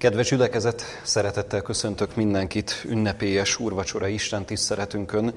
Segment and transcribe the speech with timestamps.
[0.00, 5.34] Kedves gyülekezet, szeretettel köszöntök mindenkit ünnepélyes úrvacsora Isten tiszteletünkön.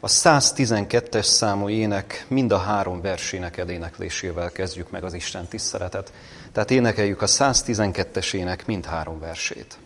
[0.00, 6.12] A 112-es számú ének mind a három versének eléneklésével kezdjük meg az Isten tiszteletet.
[6.52, 9.78] Tehát énekeljük a 112-es ének mind három versét.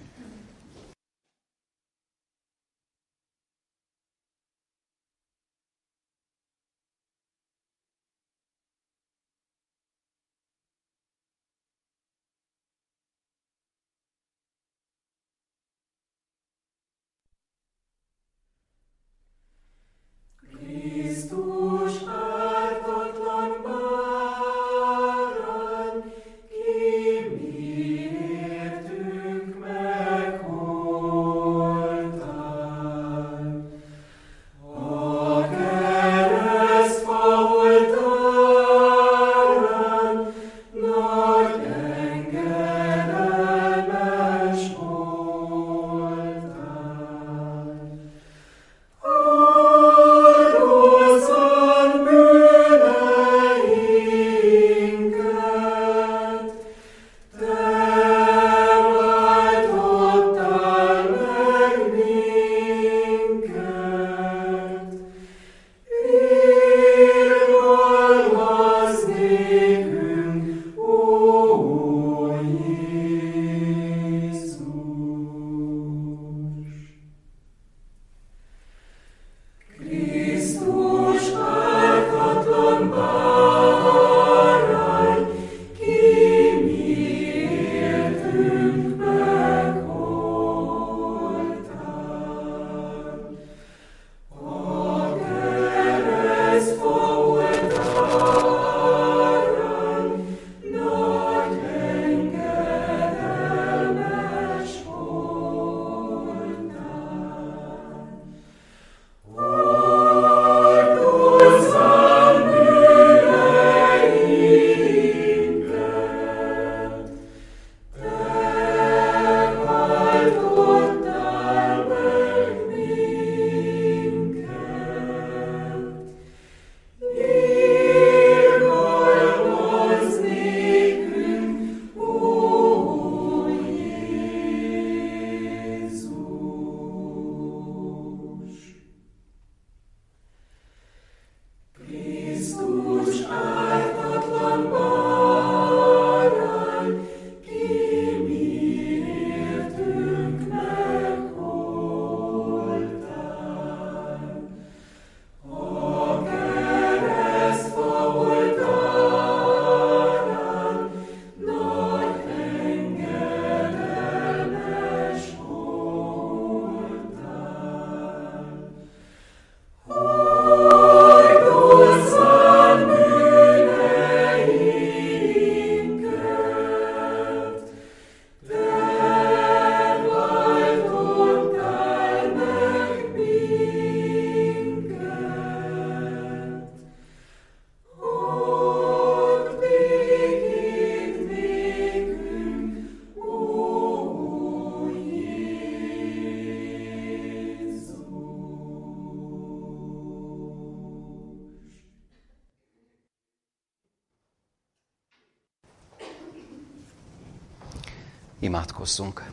[208.55, 209.31] Imádkozzunk.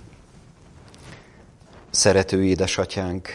[1.89, 3.29] Szerető édesatyánk,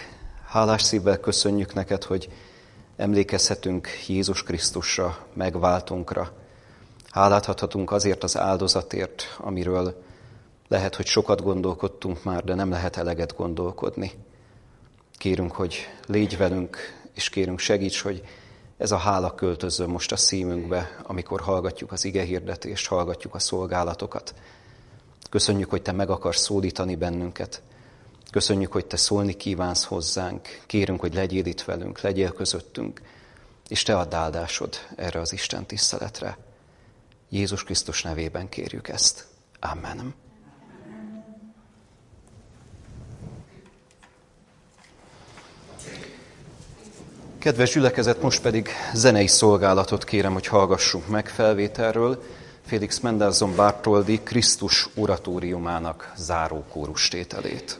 [0.46, 2.28] hálás szívvel köszönjük neked, hogy
[2.96, 6.32] emlékezhetünk Jézus Krisztusra, megváltunkra.
[7.10, 10.02] Hálát adhatunk azért az áldozatért, amiről
[10.68, 14.12] lehet, hogy sokat gondolkodtunk már, de nem lehet eleget gondolkodni.
[15.12, 16.78] Kérünk, hogy légy velünk,
[17.14, 18.22] és kérünk segíts, hogy
[18.78, 24.34] ez a hála költözön most a szívünkbe, amikor hallgatjuk az ige hirdetést, hallgatjuk a szolgálatokat.
[25.30, 27.62] Köszönjük, hogy Te meg akarsz szólítani bennünket.
[28.30, 30.60] Köszönjük, hogy Te szólni kívánsz hozzánk.
[30.66, 33.00] Kérünk, hogy legyél itt velünk, legyél közöttünk,
[33.68, 36.38] és Te add áldásod erre az Isten tiszteletre.
[37.28, 39.26] Jézus Krisztus nevében kérjük ezt.
[39.60, 40.14] Amen.
[47.38, 52.22] Kedves gyülekezet, most pedig zenei szolgálatot kérem, hogy hallgassunk meg felvételről.
[52.66, 57.78] Félix Mendelssohn Bartoldi Krisztus oratóriumának záró kórustételét.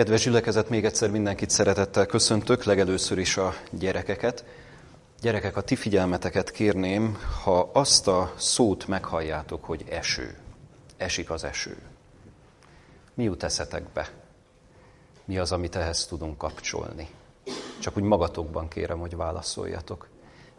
[0.00, 4.44] Kedves gyülekezet, még egyszer mindenkit szeretettel köszöntök, legelőször is a gyerekeket.
[5.20, 10.36] Gyerekek, a ti figyelmeteket kérném, ha azt a szót meghalljátok, hogy eső,
[10.96, 11.76] esik az eső.
[13.14, 14.08] Mi jut eszetekbe?
[15.24, 17.08] Mi az, amit ehhez tudunk kapcsolni?
[17.78, 20.08] Csak úgy magatokban kérem, hogy válaszoljatok.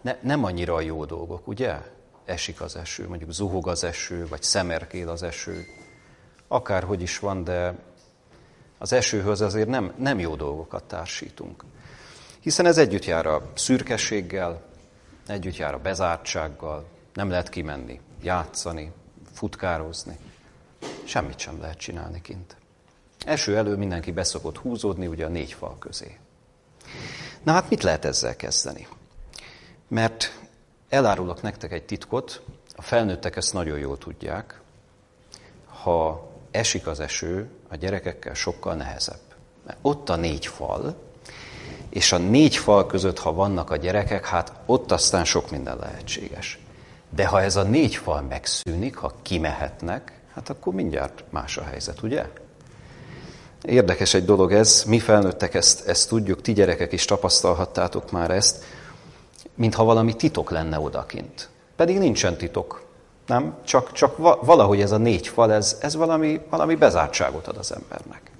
[0.01, 1.77] Ne, nem annyira a jó dolgok, ugye?
[2.25, 5.65] Esik az eső, mondjuk zuhog az eső, vagy szemerkél az eső.
[6.47, 7.75] Akárhogy is van, de
[8.81, 11.63] az esőhöz azért nem, nem jó dolgokat társítunk.
[12.39, 14.61] Hiszen ez együtt jár a szürkességgel,
[15.27, 18.91] együtt jár a bezártsággal, nem lehet kimenni, játszani,
[19.33, 20.17] futkározni.
[21.03, 22.55] Semmit sem lehet csinálni kint.
[23.25, 26.17] Eső elő mindenki beszokott húzódni ugye a négy fal közé.
[27.43, 28.87] Na hát mit lehet ezzel kezdeni?
[29.87, 30.39] Mert
[30.89, 32.41] elárulok nektek egy titkot,
[32.75, 34.61] a felnőttek ezt nagyon jól tudják,
[35.65, 39.19] ha esik az eső, a gyerekekkel sokkal nehezebb.
[39.65, 40.95] Mert ott a négy fal,
[41.89, 46.59] és a négy fal között, ha vannak a gyerekek, hát ott aztán sok minden lehetséges.
[47.09, 52.01] De ha ez a négy fal megszűnik, ha kimehetnek, hát akkor mindjárt más a helyzet,
[52.01, 52.25] ugye?
[53.61, 58.63] Érdekes egy dolog ez, mi felnőttek ezt, ezt tudjuk, ti gyerekek is tapasztalhattátok már ezt,
[59.55, 61.49] mintha valami titok lenne odakint.
[61.75, 62.80] Pedig nincsen titok.
[63.31, 63.55] Nem?
[63.63, 68.31] Csak, csak valahogy ez a négy fal, ez, ez valami, valami bezártságot ad az embernek.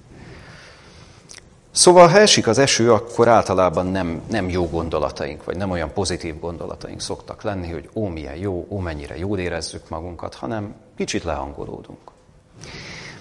[1.72, 6.40] Szóval, ha esik az eső, akkor általában nem, nem jó gondolataink, vagy nem olyan pozitív
[6.40, 12.12] gondolataink szoktak lenni, hogy ó, milyen jó, ó, mennyire jól érezzük magunkat, hanem kicsit lehangolódunk.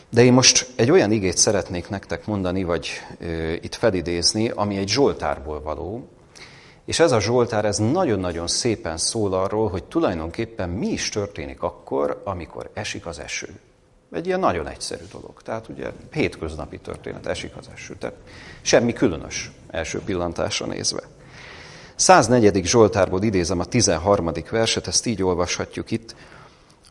[0.09, 2.89] De én most egy olyan igét szeretnék nektek mondani, vagy
[3.21, 6.09] ö, itt felidézni, ami egy Zsoltárból való,
[6.91, 12.23] és ez a Zsoltár, ez nagyon-nagyon szépen szól arról, hogy tulajdonképpen mi is történik akkor,
[12.25, 13.61] amikor esik az eső.
[14.13, 15.43] Egy ilyen nagyon egyszerű dolog.
[15.43, 17.95] Tehát ugye hétköznapi történet, esik az eső.
[17.99, 18.17] Tehát
[18.63, 21.03] semmi különös első pillantásra nézve.
[21.95, 22.65] 104.
[22.65, 24.33] Zsoltárból idézem a 13.
[24.51, 26.15] verset, ezt így olvashatjuk itt.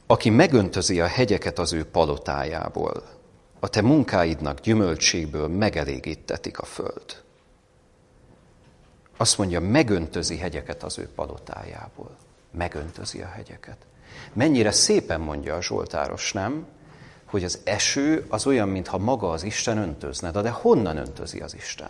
[0.08, 3.03] Aki megöntözi a hegyeket az ő palotájából,
[3.60, 7.27] a te munkáidnak gyümöltségből megelégítetik a föld.
[9.22, 12.16] Azt mondja, megöntözi hegyeket az ő palotájából.
[12.52, 13.78] Megöntözi a hegyeket.
[14.34, 16.66] Mennyire szépen mondja a Zsoltáros, nem?
[17.26, 20.32] Hogy az eső az olyan, mintha maga az Isten öntözne.
[20.32, 21.90] De, honnan öntözi az Isten?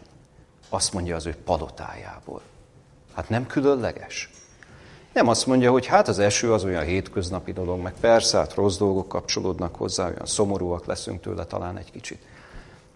[0.69, 2.41] Azt mondja az ő palotájából.
[3.13, 4.31] Hát nem különleges?
[5.13, 8.77] Nem azt mondja, hogy hát az eső az olyan hétköznapi dolog, meg persze, hát rossz
[8.77, 12.21] dolgok kapcsolódnak hozzá, olyan szomorúak leszünk tőle talán egy kicsit.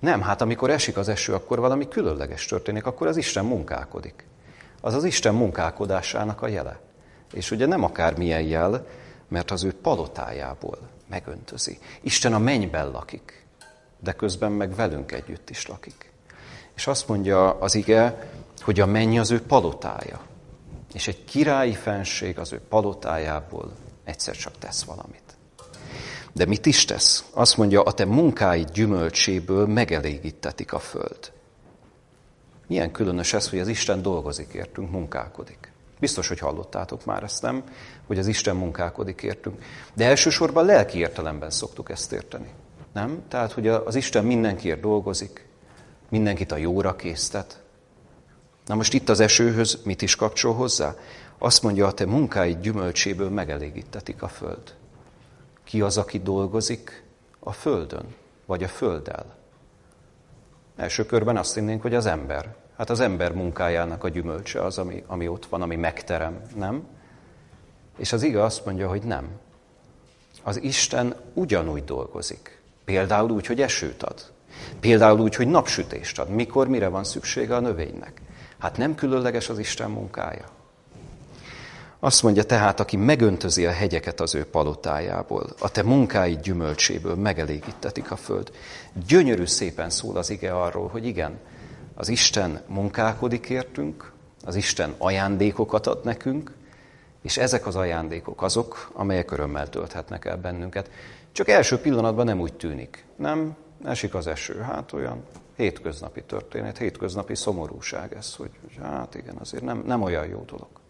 [0.03, 4.25] Nem, hát amikor esik az eső, akkor valami különleges történik, akkor az Isten munkálkodik.
[4.81, 6.79] Az az Isten munkálkodásának a jele.
[7.33, 8.85] És ugye nem akármilyen jel,
[9.27, 10.77] mert az ő palotájából
[11.09, 11.79] megöntözi.
[12.01, 13.45] Isten a mennyben lakik,
[13.99, 16.11] de közben meg velünk együtt is lakik.
[16.75, 18.29] És azt mondja az ige,
[18.61, 20.19] hogy a menny az ő palotája.
[20.93, 23.71] És egy királyi fenség az ő palotájából
[24.03, 25.37] egyszer csak tesz valamit.
[26.33, 27.25] De mit is tesz?
[27.33, 31.31] Azt mondja, a te munkáid gyümölcséből megelégítetik a föld.
[32.67, 35.71] Milyen különös ez, hogy az Isten dolgozik értünk, munkálkodik.
[35.99, 37.63] Biztos, hogy hallottátok már ezt, nem?
[38.07, 39.63] Hogy az Isten munkálkodik értünk.
[39.93, 42.49] De elsősorban lelki értelemben szoktuk ezt érteni.
[42.93, 43.23] Nem?
[43.27, 45.47] Tehát, hogy az Isten mindenkiért dolgozik,
[46.09, 47.61] mindenkit a jóra késztet.
[48.65, 50.95] Na most itt az esőhöz mit is kapcsol hozzá?
[51.37, 54.75] Azt mondja, a te munkáid gyümölcséből megelégítetik a föld.
[55.63, 57.03] Ki az, aki dolgozik
[57.39, 58.15] a földön,
[58.45, 59.35] vagy a földdel?
[60.75, 62.55] Első körben azt hinnénk, hogy az ember.
[62.77, 66.87] Hát az ember munkájának a gyümölcse az, ami, ami ott van, ami megterem, nem?
[67.97, 69.29] És az ige azt mondja, hogy nem.
[70.43, 72.61] Az Isten ugyanúgy dolgozik.
[72.85, 74.31] Például úgy, hogy esőt ad.
[74.79, 76.29] Például úgy, hogy napsütést ad.
[76.29, 78.21] Mikor, mire van szüksége a növénynek.
[78.57, 80.45] Hát nem különleges az Isten munkája.
[82.03, 88.11] Azt mondja tehát, aki megöntözi a hegyeket az ő palotájából, a te munkáid gyümölcséből megelégítetik
[88.11, 88.51] a föld.
[89.07, 91.39] Gyönyörű szépen szól az ige arról, hogy igen,
[91.95, 94.11] az Isten munkálkodik értünk,
[94.45, 96.51] az Isten ajándékokat ad nekünk,
[97.21, 100.89] és ezek az ajándékok azok, amelyek örömmel tölthetnek el bennünket.
[101.31, 103.05] Csak első pillanatban nem úgy tűnik.
[103.15, 104.59] Nem, esik az eső.
[104.59, 105.23] Hát olyan
[105.55, 110.81] hétköznapi történet, hétköznapi szomorúság ez, hogy, hogy hát igen, azért nem, nem olyan jó dolog.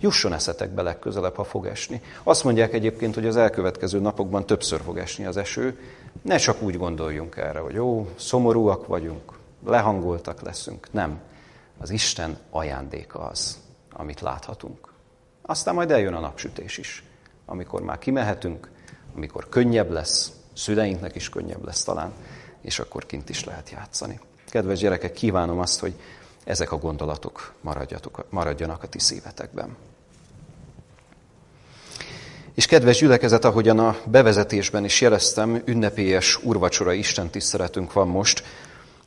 [0.00, 2.02] Jusson eszetekbe legközelebb, ha fog esni.
[2.22, 5.78] Azt mondják egyébként, hogy az elkövetkező napokban többször fog esni az eső.
[6.22, 9.32] Ne csak úgy gondoljunk erre, hogy jó, szomorúak vagyunk,
[9.66, 10.88] lehangoltak leszünk.
[10.90, 11.20] Nem.
[11.78, 13.58] Az Isten ajándéka az,
[13.92, 14.92] amit láthatunk.
[15.42, 17.04] Aztán majd eljön a napsütés is,
[17.46, 18.70] amikor már kimehetünk,
[19.14, 22.12] amikor könnyebb lesz, szüleinknek is könnyebb lesz talán,
[22.60, 24.20] és akkor kint is lehet játszani.
[24.48, 25.94] Kedves gyerekek, kívánom azt, hogy
[26.44, 27.52] ezek a gondolatok
[28.30, 29.76] maradjanak a ti szívetekben.
[32.54, 38.44] És kedves gyülekezet, ahogyan a bevezetésben is jeleztem, ünnepélyes urvacsora Isten tiszteletünk van most.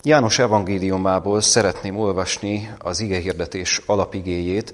[0.04, 4.74] János evangéliumából szeretném olvasni az igehirdetés alapigéjét,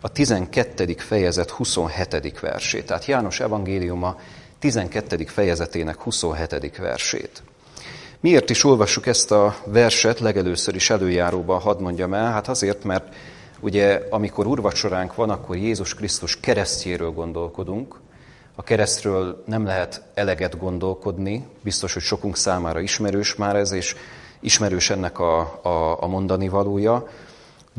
[0.00, 0.94] a 12.
[0.98, 2.40] fejezet 27.
[2.40, 2.86] versét.
[2.86, 4.16] Tehát János evangéliuma
[4.58, 5.24] 12.
[5.24, 6.76] fejezetének 27.
[6.76, 7.42] versét.
[8.26, 12.32] Miért is olvassuk ezt a verset legelőször is előjáróban, hadd mondjam el?
[12.32, 13.14] Hát azért, mert
[13.60, 18.00] ugye amikor urvacsoránk van, akkor Jézus Krisztus keresztjéről gondolkodunk,
[18.54, 23.96] a keresztről nem lehet eleget gondolkodni, biztos, hogy sokunk számára ismerős már ez, és
[24.40, 27.08] ismerős ennek a, a, a mondani valója,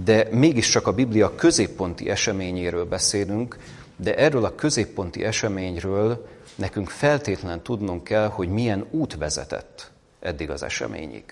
[0.03, 3.57] de mégiscsak a Biblia középponti eseményéről beszélünk,
[3.95, 10.63] de erről a középponti eseményről nekünk feltétlenül tudnunk kell, hogy milyen út vezetett eddig az
[10.63, 11.23] eseményig.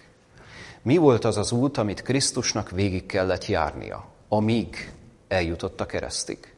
[0.81, 4.91] Mi volt az az út, amit Krisztusnak végig kellett járnia, amíg
[5.27, 6.53] eljutott a keresztig?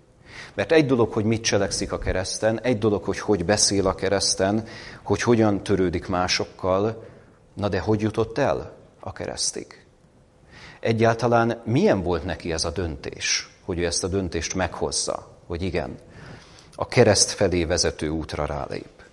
[0.54, 4.68] Mert egy dolog, hogy mit cselekszik a kereszten, egy dolog, hogy hogy beszél a kereszten,
[5.04, 7.08] hogy hogyan törődik másokkal,
[7.54, 9.86] na de hogy jutott el a keresztig?
[10.80, 15.96] Egyáltalán milyen volt neki ez a döntés, hogy ő ezt a döntést meghozza, hogy igen,
[16.76, 19.04] a kereszt felé vezető útra rálép?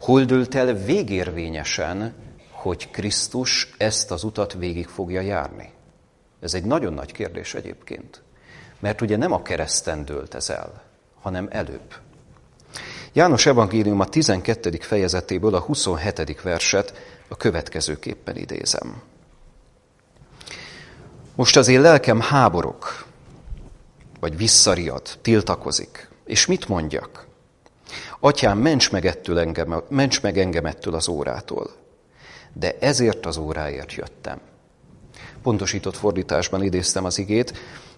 [0.00, 2.14] Hol dőlt el végérvényesen,
[2.62, 5.72] hogy Krisztus ezt az utat végig fogja járni?
[6.40, 8.22] Ez egy nagyon nagy kérdés egyébként.
[8.80, 10.82] Mert ugye nem a kereszten dőlt ez el,
[11.20, 11.94] hanem előbb.
[13.12, 14.78] János evangélium a 12.
[14.80, 16.42] fejezetéből a 27.
[16.42, 16.92] verset
[17.28, 19.02] a következőképpen idézem.
[21.34, 23.06] Most az én lelkem háborok,
[24.20, 26.08] vagy visszariad, tiltakozik.
[26.24, 27.26] És mit mondjak?
[28.20, 31.81] Atyám, ments meg, ettől engem, ments meg engem ettől az órától.
[32.52, 34.40] De ezért az óráért jöttem.
[35.42, 37.52] Pontosított fordításban idéztem az igét,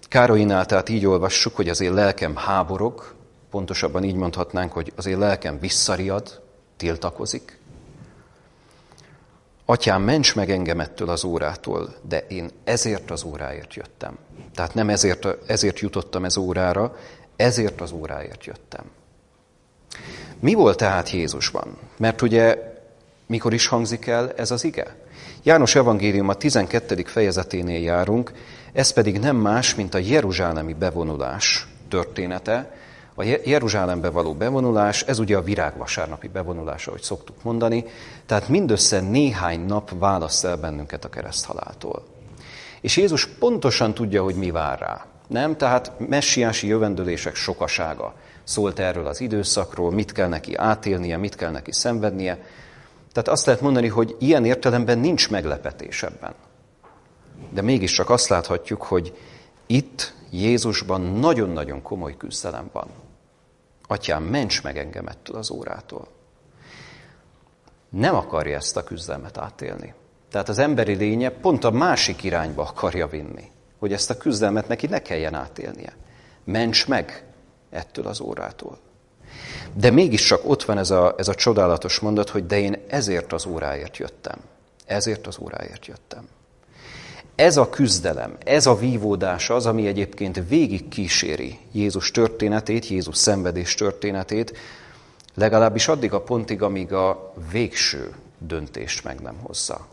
[0.07, 3.13] Károinál tehát így olvassuk, hogy az én lelkem háborog,
[3.49, 6.41] pontosabban így mondhatnánk, hogy az én lelkem visszariad,
[6.77, 7.59] tiltakozik.
[9.65, 14.17] Atyám, ments meg engem ettől az órától, de én ezért az óráért jöttem.
[14.53, 16.95] Tehát nem ezért, ezért jutottam ez órára,
[17.35, 18.83] ezért az óráért jöttem.
[20.39, 21.77] Mi volt tehát Jézusban?
[21.97, 22.74] Mert ugye
[23.27, 24.95] mikor is hangzik el ez az ige?
[25.43, 27.03] János evangélium a 12.
[27.05, 28.31] fejezeténél járunk,
[28.73, 32.73] ez pedig nem más, mint a jeruzsálemi bevonulás története.
[33.17, 37.85] A Jeruzsálembe való bevonulás, ez ugye a virágvasárnapi bevonulás, ahogy szoktuk mondani,
[38.25, 42.03] tehát mindössze néhány nap választ el bennünket a kereszthaláltól.
[42.81, 45.05] És Jézus pontosan tudja, hogy mi vár rá.
[45.27, 45.57] Nem?
[45.57, 48.13] Tehát messiási jövendőlések sokasága
[48.43, 52.37] szólt erről az időszakról, mit kell neki átélnie, mit kell neki szenvednie.
[53.15, 56.33] Tehát azt lehet mondani, hogy ilyen értelemben nincs meglepetés ebben.
[57.49, 59.17] De mégiscsak azt láthatjuk, hogy
[59.65, 62.87] itt Jézusban nagyon-nagyon komoly küzdelem van.
[63.87, 66.07] Atyám, ments meg engem ettől az órától.
[67.89, 69.93] Nem akarja ezt a küzdelmet átélni.
[70.29, 74.87] Tehát az emberi lénye pont a másik irányba akarja vinni, hogy ezt a küzdelmet neki
[74.87, 75.95] ne kelljen átélnie.
[76.43, 77.25] Ments meg
[77.69, 78.77] ettől az órától.
[79.73, 83.45] De mégiscsak ott van ez a, ez a csodálatos mondat, hogy de én ezért az
[83.45, 84.37] óráért jöttem.
[84.85, 86.27] Ezért az óráért jöttem.
[87.35, 93.73] Ez a küzdelem, ez a vívódás az, ami egyébként végig kíséri Jézus történetét, Jézus szenvedés
[93.73, 94.57] történetét,
[95.33, 99.87] legalábbis addig a pontig, amíg a végső döntést meg nem hozza.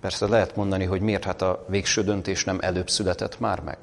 [0.00, 3.78] Persze lehet mondani, hogy miért hát a végső döntés nem előbb született már meg.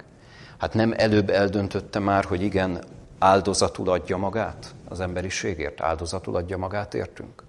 [0.57, 2.83] Hát nem előbb eldöntötte már, hogy igen,
[3.19, 7.43] áldozatul adja magát az emberiségért, áldozatul adja magát értünk.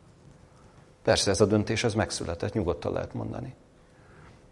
[1.03, 3.55] Persze ez a döntés, ez megszületett, nyugodtan lehet mondani.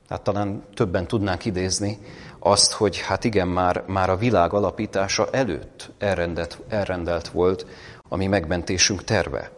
[0.09, 1.99] Hát talán többen tudnánk idézni
[2.39, 7.67] azt, hogy hát igen, már, már a világ alapítása előtt elrendelt, elrendelt volt
[8.09, 9.51] a mi megmentésünk terve.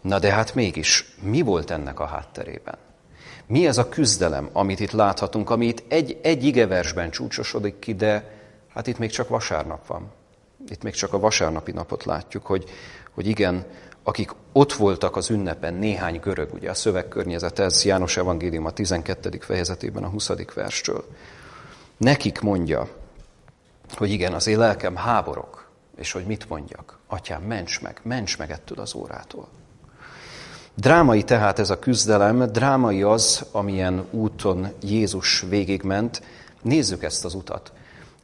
[0.00, 2.78] Na de hát mégis, mi volt ennek a hátterében?
[3.46, 8.38] Mi ez a küzdelem, amit itt láthatunk, ami itt egy, egy igeversben csúcsosodik ki, de
[8.68, 10.12] hát itt még csak vasárnap van.
[10.68, 12.64] Itt még csak a vasárnapi napot látjuk, hogy,
[13.14, 13.66] hogy igen,
[14.02, 19.38] akik ott voltak az ünnepen, néhány görög, ugye a szövegkörnyezet, ez János Evangélium a 12.
[19.40, 20.30] fejezetében a 20.
[20.54, 21.04] verstől.
[21.96, 22.88] Nekik mondja,
[23.94, 26.98] hogy igen, az én lelkem háborok, és hogy mit mondjak?
[27.06, 29.48] Atyám, ments meg, ments meg ettől az órától.
[30.74, 36.22] Drámai tehát ez a küzdelem, drámai az, amilyen úton Jézus végigment.
[36.62, 37.72] Nézzük ezt az utat,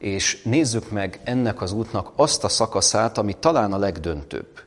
[0.03, 4.63] és nézzük meg ennek az útnak azt a szakaszát, ami talán a legdöntőbb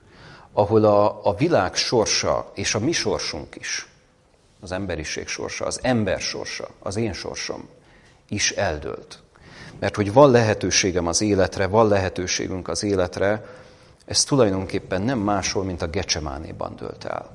[0.57, 3.87] ahol a, a világ sorsa és a mi sorsunk is
[4.61, 7.67] az emberiség sorsa, az ember sorsa, az én sorsom
[8.29, 9.19] is eldőlt.
[9.79, 13.45] Mert hogy van lehetőségem az életre, van lehetőségünk az életre,
[14.05, 17.34] ez tulajdonképpen nem máshol, mint a Gecsemánéban dőlt el.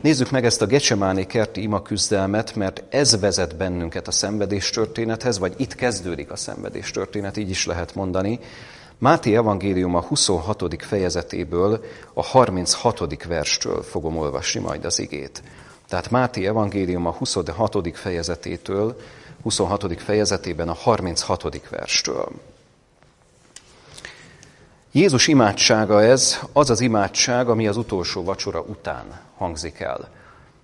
[0.00, 5.38] Nézzük meg ezt a Gecsemáné kerti ima küzdelmet, mert ez vezet bennünket a szenvedés történethez,
[5.38, 8.40] vagy itt kezdődik a szenvedés történet, így is lehet mondani.
[8.98, 9.34] Máté
[9.94, 10.82] a 26.
[10.82, 13.24] fejezetéből, a 36.
[13.24, 15.42] verstől fogom olvasni majd az igét.
[15.88, 16.46] Tehát Máté
[17.06, 17.96] a 26.
[17.96, 18.96] fejezetétől,
[19.42, 20.00] 26.
[20.00, 21.68] fejezetében a 36.
[21.68, 22.28] verstől.
[24.96, 30.08] Jézus imádsága ez, az az imádság, ami az utolsó vacsora után hangzik el.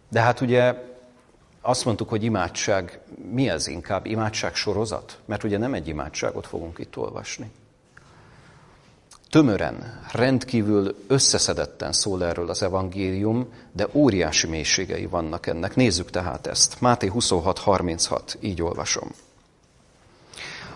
[0.09, 0.75] De hát ugye
[1.61, 4.07] azt mondtuk, hogy imádság, mi ez inkább?
[4.07, 5.19] Imádság sorozat?
[5.25, 7.51] Mert ugye nem egy imádságot fogunk itt olvasni.
[9.31, 15.77] Tömören, rendkívül összeszedetten szól erről az evangélium, de óriási mélységei vannak ennek.
[15.77, 16.81] Nézzük tehát ezt.
[16.81, 19.11] Máté 26.36, így olvasom.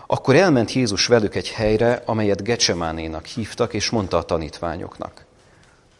[0.07, 5.25] Akkor elment Jézus velük egy helyre, amelyet Gecsemánénak hívtak, és mondta a tanítványoknak,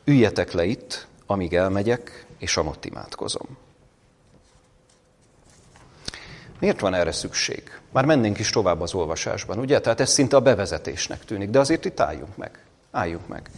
[0.03, 3.47] üljetek le itt, amíg elmegyek, és amott imádkozom.
[6.59, 7.79] Miért van erre szükség?
[7.91, 9.79] Már mennénk is tovább az olvasásban, ugye?
[9.81, 12.63] Tehát ez szinte a bevezetésnek tűnik, de azért itt álljunk meg.
[12.91, 13.49] Álljunk meg.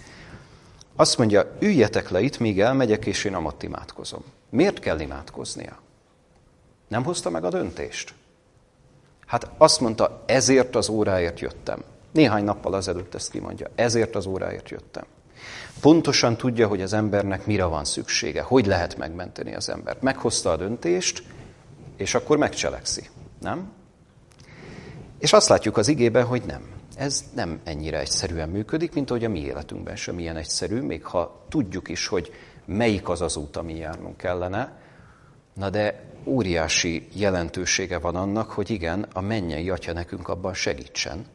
[0.95, 4.23] Azt mondja, üljetek le itt, míg elmegyek, és én amott imádkozom.
[4.49, 5.79] Miért kell imádkoznia?
[6.87, 8.13] Nem hozta meg a döntést?
[9.27, 11.83] Hát azt mondta, ezért az óráért jöttem.
[12.11, 13.67] Néhány nappal azelőtt ezt kimondja.
[13.75, 15.03] Ezért az óráért jöttem.
[15.81, 20.01] Pontosan tudja, hogy az embernek mire van szüksége, hogy lehet megmenteni az embert.
[20.01, 21.23] Meghozta a döntést,
[21.97, 23.09] és akkor megcselekszi.
[23.41, 23.71] Nem?
[25.19, 26.61] És azt látjuk az igében, hogy nem.
[26.95, 31.45] Ez nem ennyire egyszerűen működik, mint ahogy a mi életünkben sem ilyen egyszerű, még ha
[31.49, 32.31] tudjuk is, hogy
[32.65, 34.77] melyik az az út, ami járnunk kellene.
[35.53, 41.25] Na de óriási jelentősége van annak, hogy igen, a mennyei atya nekünk abban segítsen.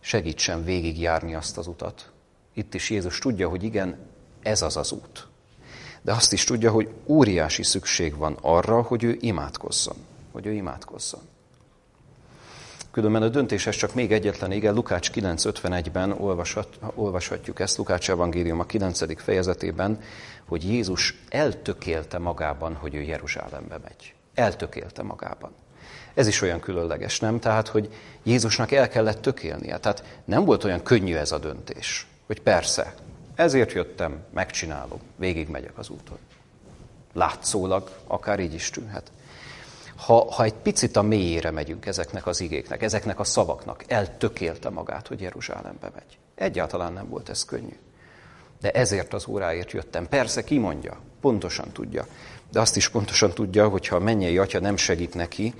[0.00, 2.10] Segítsen végigjárni azt az utat.
[2.54, 3.98] Itt is Jézus tudja, hogy igen,
[4.42, 5.28] ez az az út.
[6.02, 9.96] De azt is tudja, hogy óriási szükség van arra, hogy ő imádkozzon.
[10.32, 11.20] Hogy ő imádkozzon.
[12.90, 18.64] Különben a döntéshez csak még egyetlen igen, Lukács 9.51-ben olvashat, olvashatjuk ezt, Lukács evangélium a
[18.64, 19.22] 9.
[19.22, 20.00] fejezetében,
[20.44, 24.14] hogy Jézus eltökélte magában, hogy ő Jeruzsálembe megy.
[24.34, 25.50] Eltökélte magában.
[26.14, 27.40] Ez is olyan különleges, nem?
[27.40, 29.78] Tehát, hogy Jézusnak el kellett tökélnie.
[29.78, 32.94] Tehát nem volt olyan könnyű ez a döntés, hogy persze,
[33.34, 36.18] ezért jöttem, megcsinálom, végigmegyek az úton.
[37.12, 39.10] Látszólag akár így is tűnhet
[40.00, 45.06] ha, ha egy picit a mélyére megyünk ezeknek az igéknek, ezeknek a szavaknak, eltökélte magát,
[45.06, 46.18] hogy Jeruzsálembe megy.
[46.34, 47.76] Egyáltalán nem volt ez könnyű.
[48.60, 50.08] De ezért az óráért jöttem.
[50.08, 52.06] Persze, ki mondja, pontosan tudja.
[52.50, 55.54] De azt is pontosan tudja, hogy ha a mennyei atya nem segít neki,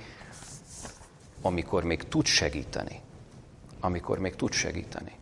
[1.41, 3.01] amikor még tud segíteni,
[3.79, 5.15] amikor még tud segíteni,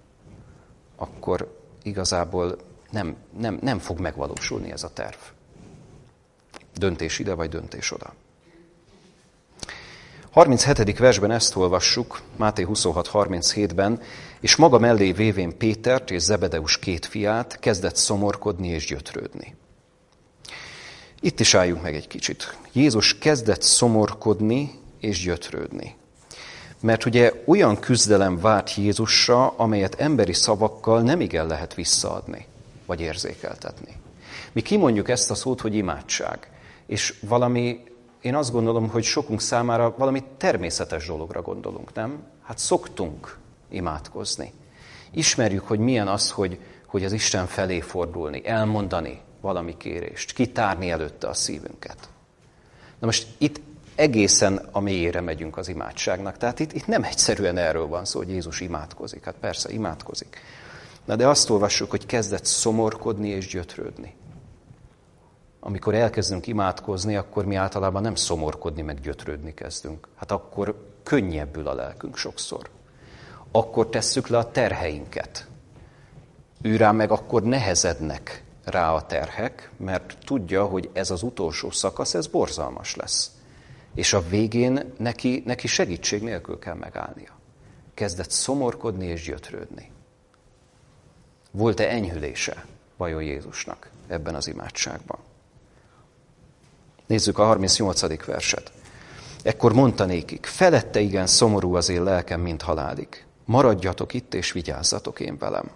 [0.95, 2.57] akkor igazából
[2.91, 5.17] nem, nem, nem fog megvalósulni ez a terv.
[6.73, 8.13] Döntés ide, vagy döntés oda.
[10.33, 10.97] 37.
[10.97, 14.01] versben ezt olvassuk, Máté 26.37-ben,
[14.39, 19.55] és maga mellé vévén Pétert és Zebedeus két fiát kezdett szomorkodni és gyötrődni.
[21.19, 22.57] Itt is álljunk meg egy kicsit.
[22.71, 25.95] Jézus kezdett szomorkodni és gyötrődni.
[26.81, 32.45] Mert ugye olyan küzdelem várt Jézusra, amelyet emberi szavakkal nem igen lehet visszaadni,
[32.85, 33.91] vagy érzékeltetni.
[34.51, 36.49] Mi kimondjuk ezt a szót, hogy imádság,
[36.85, 37.79] és valami
[38.21, 42.23] én azt gondolom, hogy sokunk számára valami természetes dologra gondolunk, nem?
[42.43, 43.37] Hát szoktunk
[43.69, 44.53] imádkozni.
[45.11, 51.27] Ismerjük, hogy milyen az, hogy, hogy az Isten felé fordulni, elmondani valami kérést, kitárni előtte
[51.27, 52.09] a szívünket.
[52.99, 53.61] Na most itt
[53.95, 56.37] egészen a mélyére megyünk az imádságnak.
[56.37, 59.23] Tehát itt, itt nem egyszerűen erről van szó, hogy Jézus imádkozik.
[59.23, 60.37] Hát persze, imádkozik.
[61.05, 64.15] Na de azt olvassuk, hogy kezdett szomorkodni és gyötrődni
[65.59, 70.07] amikor elkezdünk imádkozni, akkor mi általában nem szomorkodni, meg gyötrődni kezdünk.
[70.15, 72.69] Hát akkor könnyebbül a lelkünk sokszor.
[73.51, 75.47] Akkor tesszük le a terheinket.
[76.61, 82.13] Ő rá meg akkor nehezednek rá a terhek, mert tudja, hogy ez az utolsó szakasz,
[82.13, 83.31] ez borzalmas lesz.
[83.95, 87.37] És a végén neki, neki segítség nélkül kell megállnia.
[87.93, 89.91] Kezdett szomorkodni és gyötrődni.
[91.51, 92.65] Volt-e enyhülése
[92.97, 95.19] vajon Jézusnak ebben az imádságban?
[97.09, 98.25] Nézzük a 38.
[98.25, 98.71] verset.
[99.43, 103.25] Ekkor mondta nékik, felette igen szomorú az én lelkem, mint halálig.
[103.45, 105.71] Maradjatok itt, és vigyázzatok én velem.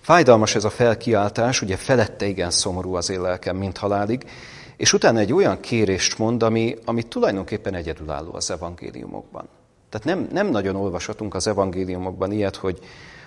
[0.00, 4.30] Fájdalmas ez a felkiáltás, ugye felette igen szomorú az én lelkem, mint halálig,
[4.76, 9.48] És utána egy olyan kérést mond, ami, ami tulajdonképpen egyedülálló az evangéliumokban.
[9.88, 12.78] Tehát nem, nem nagyon olvashatunk az evangéliumokban ilyet, hogy,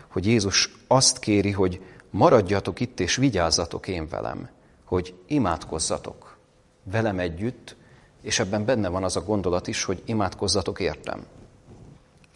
[0.08, 4.49] hogy Jézus azt kéri, hogy maradjatok itt és vigyázzatok én velem,
[4.86, 6.38] hogy imádkozzatok
[6.84, 7.76] velem együtt,
[8.21, 11.26] és ebben benne van az a gondolat is, hogy imádkozzatok értem.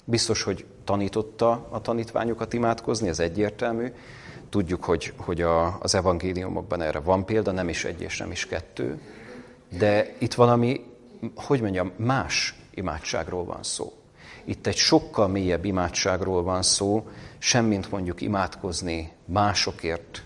[0.06, 3.92] Biztos, hogy tanította a tanítványokat imádkozni, ez egyértelmű.
[4.50, 8.46] Tudjuk, hogy, hogy a, az evangéliumokban erre van példa, nem is egy és nem is
[8.46, 9.02] kettő.
[9.78, 10.86] De itt valami,
[11.36, 13.94] hogy mondjam, más imádságról van szó.
[14.44, 17.08] Itt egy sokkal mélyebb imádságról van szó,
[17.38, 20.24] semmint mondjuk imádkozni másokért,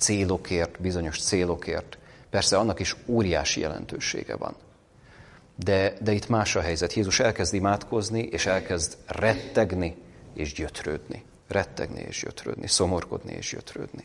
[0.00, 1.98] célokért, bizonyos célokért.
[2.30, 4.54] Persze annak is óriási jelentősége van.
[5.56, 6.92] De, de itt más a helyzet.
[6.92, 9.96] Jézus elkezd imádkozni, és elkezd rettegni
[10.34, 11.24] és gyötrődni.
[11.48, 14.04] Rettegni és gyötrődni, szomorkodni és gyötrődni.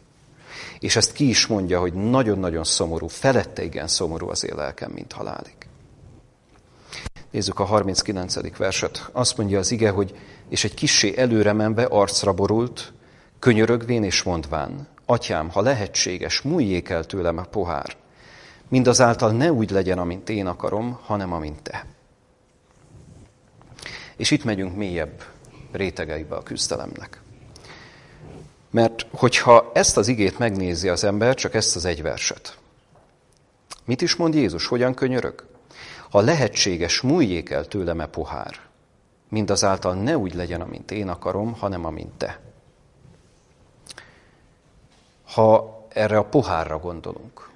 [0.80, 5.56] És ezt ki is mondja, hogy nagyon-nagyon szomorú, felette igen szomorú az élelkem, mint halálig.
[7.32, 8.58] Nézzük a 39.
[8.58, 9.10] verset.
[9.12, 10.16] Azt mondja az ige, hogy
[10.50, 12.94] és egy kissé előre menve arcra borult,
[13.40, 17.96] könyörögvén és mondván, Atyám, ha lehetséges, múljék el tőlem a pohár.
[18.68, 21.86] Mindazáltal ne úgy legyen, amint én akarom, hanem amint te.
[24.16, 25.24] És itt megyünk mélyebb
[25.72, 27.22] rétegeibe a küzdelemnek.
[28.70, 32.58] Mert hogyha ezt az igét megnézi az ember, csak ezt az egy verset.
[33.86, 34.68] Mit is mond Jézus?
[34.68, 35.46] Hogyan könyörög?
[36.10, 38.60] Ha lehetséges, múljék el tőlem e pohár.
[39.30, 42.45] Mindazáltal ne úgy legyen, amint én akarom, hanem amint te.
[45.36, 47.50] Ha erre a pohárra gondolunk,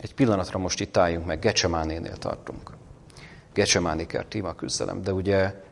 [0.00, 2.70] egy pillanatra most itt álljunk meg, Gecsemánénél tartunk.
[3.52, 5.62] Gecsemáni kert téma küzdelem, de ugye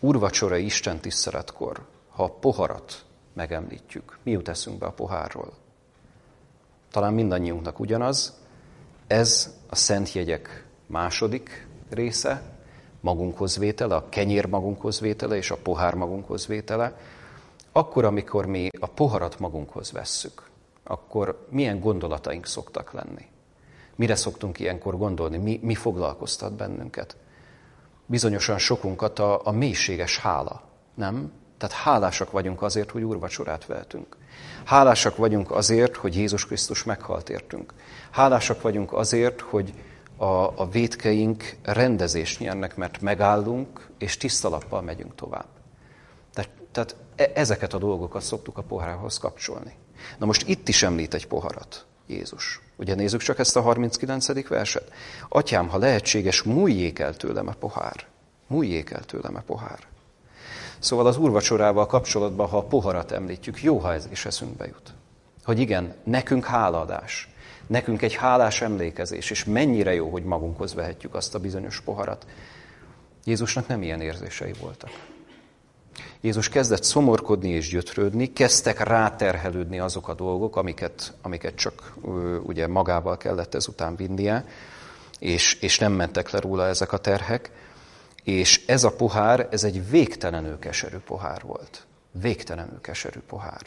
[0.00, 5.52] úrvacsora Isten tiszteletkor, ha a poharat megemlítjük, mi jut eszünkbe a pohárról?
[6.90, 8.40] Talán mindannyiunknak ugyanaz,
[9.06, 12.42] ez a szent jegyek második része,
[13.00, 16.96] magunkhoz vétele, a kenyér magunkhoz vétele és a pohár magunkhoz vétele,
[17.72, 20.50] akkor, amikor mi a poharat magunkhoz vesszük,
[20.84, 23.26] akkor milyen gondolataink szoktak lenni?
[23.96, 25.36] Mire szoktunk ilyenkor gondolni?
[25.36, 27.16] Mi, mi foglalkoztat bennünket?
[28.06, 30.62] Bizonyosan sokunkat a, a mélységes hála,
[30.94, 31.32] nem?
[31.58, 34.16] Tehát hálásak vagyunk azért, hogy úrvacsorát vehetünk.
[34.64, 37.74] Hálásak vagyunk azért, hogy Jézus Krisztus meghalt értünk.
[38.10, 39.74] Hálásak vagyunk azért, hogy
[40.16, 45.46] a, a védkeink rendezést nyernek, mert megállunk, és tisztalappal megyünk tovább.
[46.34, 49.74] Tehát, tehát e, ezeket a dolgokat szoktuk a pohárhoz kapcsolni.
[50.18, 52.60] Na most itt is említ egy poharat Jézus.
[52.76, 54.48] Ugye nézzük csak ezt a 39.
[54.48, 54.92] verset.
[55.28, 58.06] Atyám, ha lehetséges, múljék el tőlem a pohár.
[58.46, 59.78] Múljék el tőlem a pohár.
[60.78, 64.92] Szóval az úrvacsorával kapcsolatban, ha a poharat említjük, jó, ha ez is eszünkbe jut.
[65.44, 67.28] Hogy igen, nekünk hálaadás,
[67.66, 72.26] nekünk egy hálás emlékezés, és mennyire jó, hogy magunkhoz vehetjük azt a bizonyos poharat.
[73.24, 74.90] Jézusnak nem ilyen érzései voltak.
[76.20, 81.94] Jézus kezdett szomorkodni és gyötrődni, kezdtek ráterhelődni azok a dolgok, amiket, amiket csak
[82.42, 84.44] ugye magával kellett ezután vinnie,
[85.18, 87.50] és, és nem mentek le róla ezek a terhek.
[88.24, 91.86] És ez a pohár, ez egy végtelenül keserű pohár volt.
[92.10, 93.60] Végtelenül keserű pohár.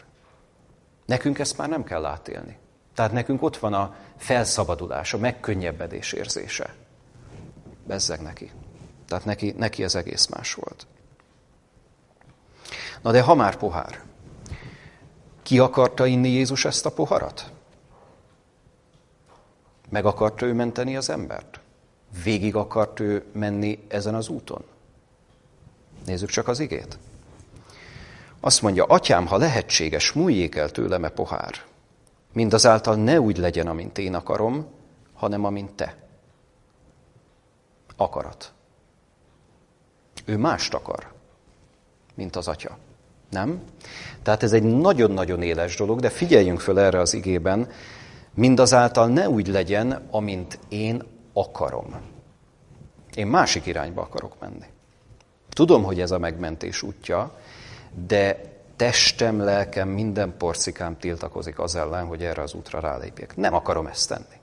[1.05, 2.57] Nekünk ezt már nem kell átélni.
[2.93, 6.75] Tehát nekünk ott van a felszabadulás, a megkönnyebbedés érzése.
[7.87, 8.51] Bezzeg neki.
[9.07, 10.87] Tehát neki, neki ez egész más volt.
[13.05, 14.03] Na de ha már pohár,
[15.43, 17.51] ki akarta inni Jézus ezt a poharat?
[19.89, 21.59] Meg akarta ő menteni az embert?
[22.23, 24.63] Végig akart ő menni ezen az úton?
[26.05, 26.97] Nézzük csak az igét.
[28.39, 31.63] Azt mondja, atyám, ha lehetséges, múljék el tőlem e pohár.
[32.33, 34.67] Mindazáltal ne úgy legyen, amint én akarom,
[35.13, 35.97] hanem amint te.
[37.95, 38.53] Akarat.
[40.25, 41.11] Ő mást akar,
[42.15, 42.77] mint az atya.
[43.35, 43.61] Nem?
[44.23, 47.69] Tehát ez egy nagyon-nagyon éles dolog, de figyeljünk föl erre az igében,
[48.33, 51.95] mindazáltal ne úgy legyen, amint én akarom.
[53.15, 54.65] Én másik irányba akarok menni.
[55.49, 57.37] Tudom, hogy ez a megmentés útja,
[58.07, 58.41] de
[58.75, 63.35] testem, lelkem, minden porcikám tiltakozik az ellen, hogy erre az útra rálépjek.
[63.35, 64.39] Nem akarom ezt tenni.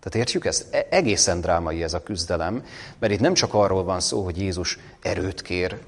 [0.00, 0.74] Tehát értjük ezt?
[0.74, 2.64] E- egészen drámai ez a küzdelem,
[2.98, 5.78] mert itt nem csak arról van szó, hogy Jézus erőt kér,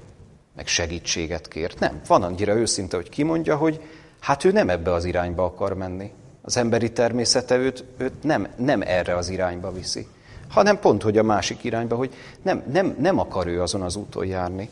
[0.55, 1.79] meg segítséget kért.
[1.79, 3.81] Nem, van annyira őszinte, hogy kimondja, hogy
[4.19, 6.11] hát ő nem ebbe az irányba akar menni.
[6.41, 10.07] Az emberi természete őt, őt nem, nem erre az irányba viszi,
[10.49, 14.25] hanem pont, hogy a másik irányba, hogy nem, nem, nem akar ő azon az úton
[14.25, 14.69] járni.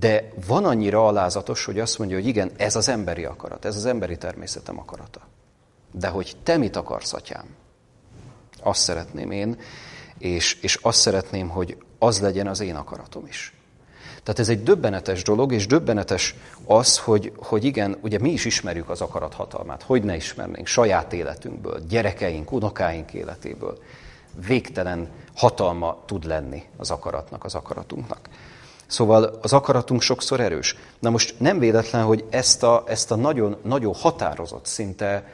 [0.00, 3.86] De van annyira alázatos, hogy azt mondja, hogy igen, ez az emberi akarat, ez az
[3.86, 5.20] emberi természetem akarata.
[5.92, 7.44] De hogy te mit akarsz, atyám?
[8.62, 9.56] Azt szeretném én,
[10.18, 13.53] és, és azt szeretném, hogy az legyen az én akaratom is.
[14.24, 16.34] Tehát ez egy döbbenetes dolog, és döbbenetes
[16.64, 19.82] az, hogy, hogy igen, ugye mi is ismerjük az akarat hatalmát.
[19.82, 23.78] Hogy ne ismernénk saját életünkből, gyerekeink, unokáink életéből.
[24.46, 28.28] Végtelen hatalma tud lenni az akaratnak, az akaratunknak.
[28.86, 30.76] Szóval az akaratunk sokszor erős.
[30.98, 35.28] Na most nem véletlen, hogy ezt a, ezt a nagyon, nagyon határozott, szinte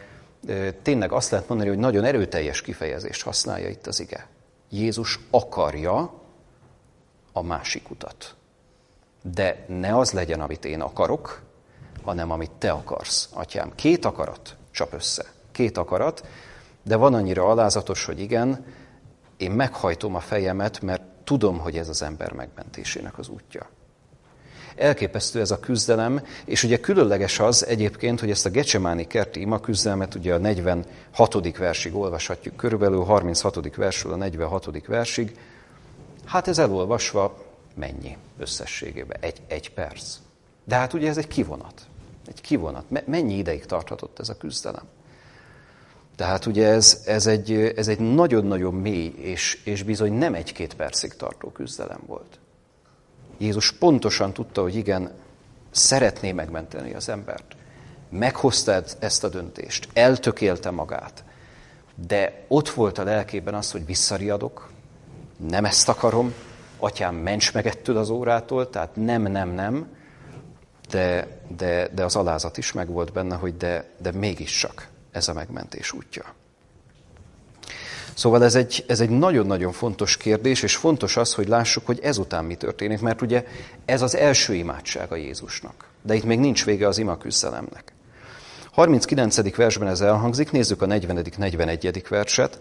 [0.82, 4.26] tényleg azt lehet mondani, hogy nagyon erőteljes kifejezést használja itt az ige.
[4.70, 6.12] Jézus akarja
[7.32, 8.34] a másik utat.
[9.22, 11.42] De ne az legyen, amit én akarok,
[12.02, 13.72] hanem amit te akarsz, atyám.
[13.74, 15.24] Két akarat csap össze.
[15.52, 16.26] Két akarat,
[16.82, 18.64] de van annyira alázatos, hogy igen,
[19.36, 23.68] én meghajtom a fejemet, mert tudom, hogy ez az ember megmentésének az útja.
[24.76, 29.60] Elképesztő ez a küzdelem, és ugye különleges az egyébként, hogy ezt a Gecsemáni kerti ima
[29.60, 31.56] küzdelmet ugye a 46.
[31.56, 33.76] versig olvashatjuk, körülbelül 36.
[33.76, 34.86] versről a 46.
[34.86, 35.38] versig.
[36.24, 39.20] Hát ez elolvasva mennyi összességében?
[39.20, 40.16] Egy, egy perc.
[40.64, 41.86] De hát ugye ez egy kivonat.
[42.26, 43.06] Egy kivonat.
[43.06, 44.84] Mennyi ideig tarthatott ez a küzdelem?
[46.16, 51.14] Tehát ugye ez, ez egy, ez egy nagyon-nagyon mély, és, és bizony nem egy-két percig
[51.14, 52.38] tartó küzdelem volt.
[53.38, 55.12] Jézus pontosan tudta, hogy igen,
[55.70, 57.56] szeretné megmenteni az embert.
[58.10, 61.24] Meghozta ezt a döntést, eltökélte magát,
[62.06, 64.70] de ott volt a lelkében az, hogy visszariadok,
[65.48, 66.34] nem ezt akarom,
[66.80, 69.86] atyám, ments meg ettől az órától, tehát nem, nem, nem,
[70.90, 75.92] de, de, de az alázat is megvolt benne, hogy de, de mégiscsak ez a megmentés
[75.92, 76.24] útja.
[78.14, 82.44] Szóval ez egy, ez egy nagyon-nagyon fontos kérdés, és fontos az, hogy lássuk, hogy ezután
[82.44, 83.44] mi történik, mert ugye
[83.84, 85.88] ez az első imádsága Jézusnak.
[86.02, 87.92] De itt még nincs vége az ima küzdelemnek.
[88.72, 89.56] 39.
[89.56, 91.24] versben ez elhangzik, nézzük a 40.
[91.36, 92.04] 41.
[92.08, 92.60] verset.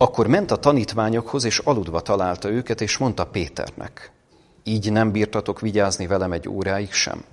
[0.00, 4.10] Akkor ment a tanítványokhoz, és aludva találta őket, és mondta Péternek,
[4.62, 7.24] így nem bírtatok vigyázni velem egy óráig sem.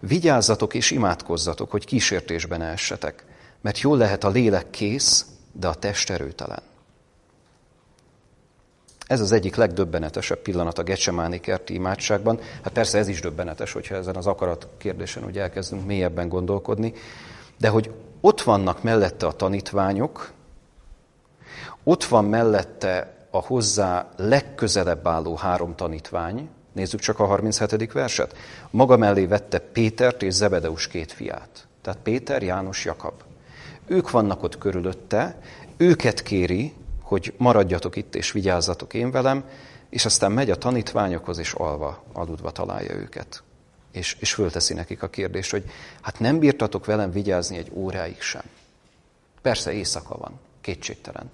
[0.00, 3.24] Vigyázzatok és imádkozzatok, hogy kísértésben essetek,
[3.60, 6.62] mert jól lehet a lélek kész, de a test erőtelen.
[9.06, 12.40] Ez az egyik legdöbbenetesebb pillanat a Gecsemáni kerti imádságban.
[12.62, 16.92] Hát persze ez is döbbenetes, hogyha ezen az akarat kérdésen úgy elkezdünk mélyebben gondolkodni,
[17.58, 20.34] de hogy ott vannak mellette a tanítványok,
[21.88, 27.92] ott van mellette a hozzá legközelebb álló három tanítvány, nézzük csak a 37.
[27.92, 28.36] verset.
[28.70, 31.66] Maga mellé vette Pétert és Zebedeus két fiát.
[31.82, 33.22] Tehát Péter, János, Jakab.
[33.86, 35.38] Ők vannak ott körülötte,
[35.76, 36.72] őket kéri,
[37.02, 39.44] hogy maradjatok itt és vigyázzatok én velem,
[39.88, 43.42] és aztán megy a tanítványokhoz, és alva, aludva találja őket.
[43.92, 45.64] És, és fölteszi nekik a kérdést, hogy
[46.00, 48.42] hát nem bírtatok velem vigyázni egy óráig sem.
[49.42, 51.30] Persze éjszaka van, kétségtelen.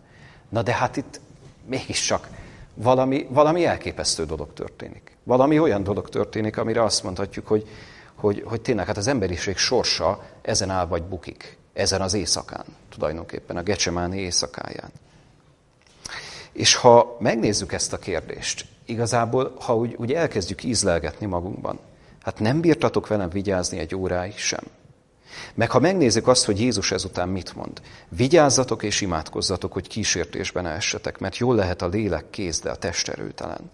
[0.52, 1.20] Na de hát itt
[1.66, 2.28] mégiscsak
[2.74, 5.16] valami, valami elképesztő dolog történik.
[5.22, 7.68] Valami olyan dolog történik, amire azt mondhatjuk, hogy,
[8.14, 13.56] hogy, hogy tényleg hát az emberiség sorsa ezen áll vagy bukik ezen az éjszakán, tulajdonképpen
[13.56, 14.90] a Gecsemáni éjszakáján.
[16.52, 21.78] És ha megnézzük ezt a kérdést, igazából, ha úgy, úgy elkezdjük ízlelgetni magunkban,
[22.22, 24.64] hát nem bírtatok velem vigyázni egy óráig sem.
[25.54, 31.18] Meg ha megnézzük azt, hogy Jézus ezután mit mond, vigyázzatok és imádkozzatok, hogy kísértésben essetek,
[31.18, 33.70] mert jól lehet a lélek kéz, de a test erőtelen.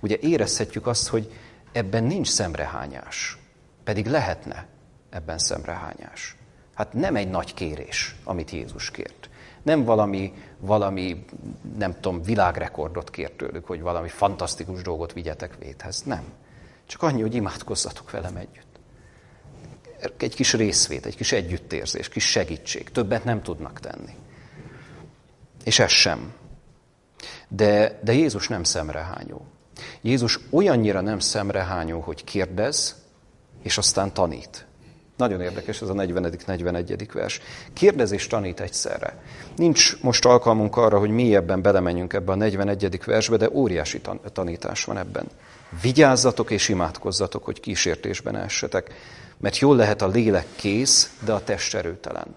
[0.00, 1.32] Ugye érezhetjük azt, hogy
[1.72, 3.38] ebben nincs szemrehányás,
[3.84, 4.66] pedig lehetne
[5.10, 6.36] ebben szemrehányás.
[6.74, 9.28] Hát nem egy nagy kérés, amit Jézus kért.
[9.62, 11.24] Nem valami, valami,
[11.78, 16.02] nem tudom, világrekordot kért tőlük, hogy valami fantasztikus dolgot vigyetek védhez.
[16.02, 16.24] Nem.
[16.86, 18.69] Csak annyi, hogy imádkozzatok velem együtt.
[20.18, 22.90] Egy kis részvét, egy kis együttérzés, kis segítség.
[22.90, 24.14] Többet nem tudnak tenni.
[25.64, 26.32] És ez sem.
[27.48, 29.46] De, de Jézus nem szemrehányó.
[30.00, 32.96] Jézus olyannyira nem szemrehányó, hogy kérdez,
[33.62, 34.66] és aztán tanít.
[35.16, 37.08] Nagyon érdekes ez a 40.-41.
[37.12, 37.40] vers.
[37.72, 39.22] Kérdez és tanít egyszerre.
[39.56, 43.00] Nincs most alkalmunk arra, hogy mélyebben belemenjünk ebbe a 41.
[43.04, 44.00] versbe, de óriási
[44.32, 45.26] tanítás van ebben.
[45.82, 48.94] Vigyázzatok és imádkozzatok, hogy kísértésben essetek,
[49.40, 52.34] mert jól lehet a lélek kész, de a test erőtelen.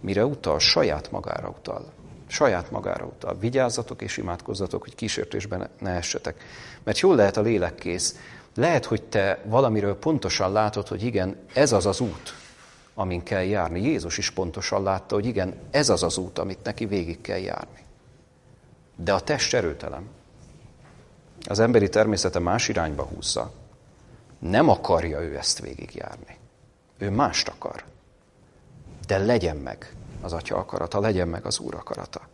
[0.00, 0.58] Mire utal?
[0.58, 1.92] Saját magára utal.
[2.26, 3.36] Saját magára utal.
[3.38, 6.44] Vigyázzatok és imádkozzatok, hogy kísértésben ne essetek.
[6.82, 8.18] Mert jól lehet a lélek kész,
[8.54, 12.34] lehet, hogy te valamiről pontosan látod, hogy igen, ez az az út,
[12.94, 13.82] amin kell járni.
[13.82, 17.78] Jézus is pontosan látta, hogy igen, ez az az út, amit neki végig kell járni.
[18.96, 20.08] De a test erőtelen.
[21.48, 23.52] Az emberi természete más irányba húzza.
[24.50, 26.36] Nem akarja ő ezt végigjárni.
[26.98, 27.84] Ő mást akar.
[29.06, 32.28] De legyen meg az atya akarata, legyen meg az úr akarata.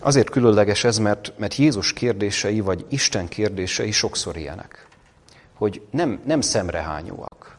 [0.00, 4.86] Azért különleges ez, mert, mert Jézus kérdései, vagy Isten kérdései sokszor ilyenek.
[5.54, 7.58] Hogy nem, nem szemrehányóak.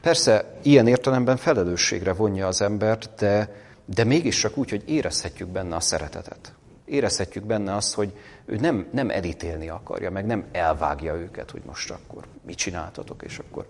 [0.00, 5.76] Persze, ilyen értelemben felelősségre vonja az embert, de, de mégis csak úgy, hogy érezhetjük benne
[5.76, 6.54] a szeretetet.
[6.90, 8.12] Érezhetjük benne azt, hogy
[8.44, 13.38] ő nem, nem elítélni akarja, meg nem elvágja őket, hogy most akkor mit csináltatok, és
[13.38, 13.66] akkor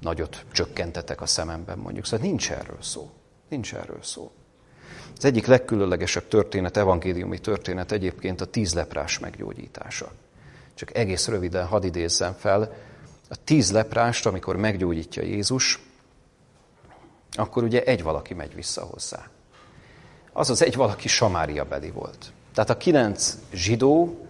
[0.00, 2.04] nagyot csökkentetek a szememben mondjuk.
[2.04, 3.10] Szóval nincs erről szó.
[3.48, 4.30] Nincs erről szó.
[5.16, 10.12] Az egyik legkülönlegesebb történet, evangéliumi történet egyébként a tíz leprás meggyógyítása.
[10.74, 12.74] Csak egész röviden hadd idézzem fel,
[13.28, 15.82] a tíz leprást, amikor meggyógyítja Jézus,
[17.30, 19.28] akkor ugye egy valaki megy vissza hozzá.
[20.32, 22.32] Az az egy valaki Samária beli volt.
[22.54, 24.26] Tehát a kilenc zsidó,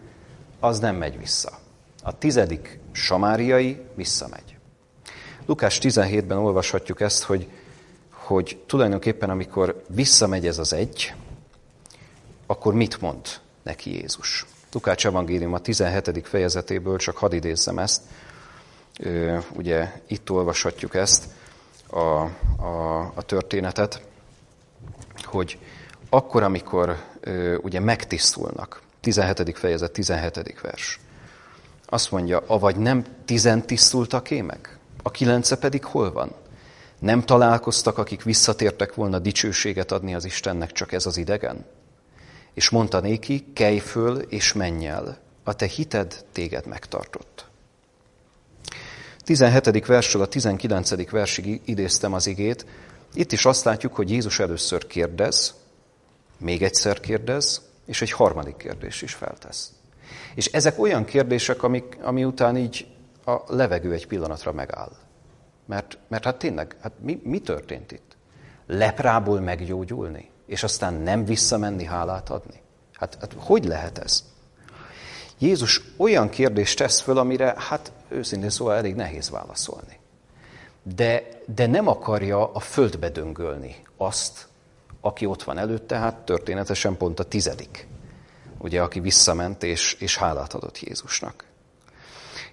[0.61, 1.59] az nem megy vissza.
[2.03, 4.57] A tizedik samáriai visszamegy.
[5.47, 7.49] Lukás 17-ben olvashatjuk ezt, hogy
[8.11, 11.15] hogy tulajdonképpen amikor visszamegy ez az egy,
[12.47, 13.27] akkor mit mond
[13.63, 14.47] neki Jézus?
[14.73, 16.29] Lukács evangélium a 17.
[16.29, 18.03] fejezetéből, csak hadd idézzem ezt,
[19.53, 21.25] ugye itt olvashatjuk ezt,
[21.91, 21.99] a,
[22.63, 24.03] a, a történetet,
[25.25, 25.59] hogy
[26.15, 26.97] akkor, amikor
[27.63, 29.59] ugye megtisztulnak, 17.
[29.59, 30.61] fejezet, 17.
[30.61, 31.01] vers,
[31.87, 34.79] azt mondja, avagy nem tizen tisztultak meg?
[35.03, 36.33] A kilence pedig hol van?
[36.99, 41.65] Nem találkoztak, akik visszatértek volna dicsőséget adni az Istennek, csak ez az idegen?
[42.55, 47.47] És mondta néki, kelj föl és menj el, a te hited téged megtartott.
[49.25, 49.87] 17.
[49.87, 51.11] versről a 19.
[51.11, 52.67] versig idéztem az igét.
[53.15, 55.61] Itt is azt látjuk, hogy Jézus először kérdez,
[56.43, 59.73] még egyszer kérdez, és egy harmadik kérdés is feltesz.
[60.35, 62.87] És ezek olyan kérdések, amik, ami után így
[63.25, 64.93] a levegő egy pillanatra megáll.
[65.67, 68.17] Mert, mert hát tényleg, hát mi, mi történt itt?
[68.67, 72.61] Leprából meggyógyulni, és aztán nem visszamenni hálát adni?
[72.93, 74.25] Hát, hát hogy lehet ez?
[75.39, 80.01] Jézus olyan kérdést tesz föl, amire hát őszintén szóval elég nehéz válaszolni.
[80.83, 84.49] De, de nem akarja a földbe döngölni azt,
[85.05, 87.87] aki ott van előtte, hát történetesen pont a tizedik,
[88.59, 91.45] ugye, aki visszament és, és hálát adott Jézusnak.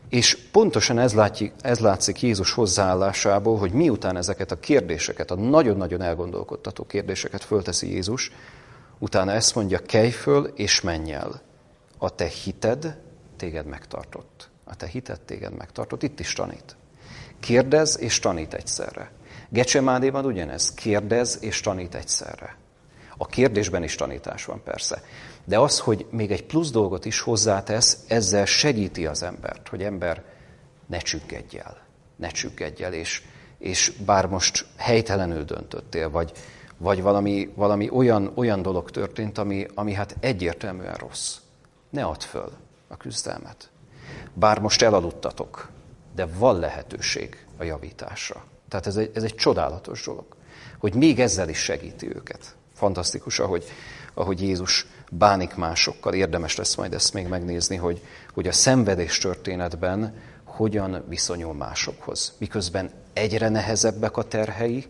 [0.09, 6.01] És pontosan ez, látjuk, ez látszik Jézus hozzáállásából, hogy miután ezeket a kérdéseket, a nagyon-nagyon
[6.01, 8.31] elgondolkodtató kérdéseket fölteszi Jézus,
[8.99, 11.41] utána ezt mondja, kelj föl és menj el.
[11.97, 12.97] A te hited
[13.37, 14.49] téged megtartott.
[14.63, 16.03] A te hited téged megtartott.
[16.03, 16.75] Itt is tanít.
[17.39, 19.11] Kérdez és tanít egyszerre.
[19.49, 20.73] Gecsemádéban ugyanez.
[20.73, 22.57] Kérdez és tanít egyszerre.
[23.17, 25.03] A kérdésben is tanítás van persze.
[25.45, 30.23] De az, hogy még egy plusz dolgot is hozzátesz, ezzel segíti az embert, hogy ember
[30.85, 31.77] ne csüggedj el.
[32.15, 33.23] Ne csüggedj el, és,
[33.57, 36.31] és bár most helytelenül döntöttél, vagy,
[36.77, 41.37] vagy valami, valami olyan, olyan dolog történt, ami, ami hát egyértelműen rossz.
[41.89, 42.51] Ne add föl
[42.87, 43.69] a küzdelmet.
[44.33, 45.69] Bár most elaludtatok,
[46.15, 48.43] de van lehetőség a javításra.
[48.69, 50.25] Tehát ez egy, ez egy csodálatos dolog,
[50.77, 52.55] hogy még ezzel is segíti őket.
[52.73, 53.63] Fantasztikus, ahogy,
[54.13, 56.13] ahogy Jézus bánik másokkal.
[56.13, 58.01] Érdemes lesz majd ezt még megnézni, hogy,
[58.33, 62.33] hogy a szenvedés történetben hogyan viszonyul másokhoz.
[62.37, 64.85] Miközben egyre nehezebbek a terhei,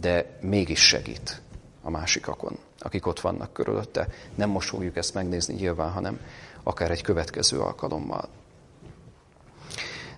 [0.00, 1.40] de mégis segít
[1.82, 4.08] a másikakon, akik ott vannak körülötte.
[4.34, 6.20] Nem most fogjuk ezt megnézni nyilván, hanem
[6.62, 8.28] akár egy következő alkalommal.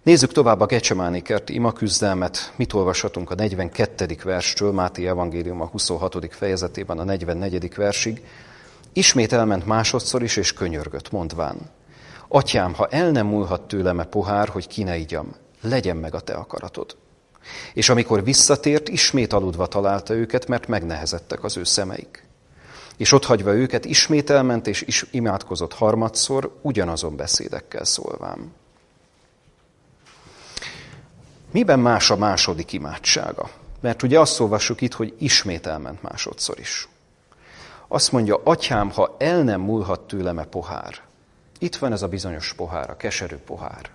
[0.03, 2.53] Nézzük tovább a Gecsemáni kert ima küzdelmet.
[2.57, 4.17] Mit olvashatunk a 42.
[4.25, 6.35] verstől, Máté Evangélium a 26.
[6.35, 7.75] fejezetében a 44.
[7.75, 8.23] versig.
[8.93, 11.57] Ismét elment másodszor is, és könyörgött, mondván.
[12.29, 16.21] Atyám, ha el nem múlhat tőlem e pohár, hogy ki ne igyam, legyen meg a
[16.21, 16.97] te akaratod.
[17.75, 22.27] És amikor visszatért, ismét aludva találta őket, mert megnehezettek az ő szemeik.
[22.97, 28.53] És ott hagyva őket, ismét elment, és is imádkozott harmadszor, ugyanazon beszédekkel szólvám.
[31.53, 33.51] Miben más a második imádsága?
[33.81, 36.89] Mert ugye azt olvassuk itt, hogy ismét elment másodszor is.
[37.89, 40.95] Azt mondja, atyám, ha el nem múlhat tőlem e pohár.
[41.59, 43.91] Itt van ez a bizonyos pohár, a keserű pohár.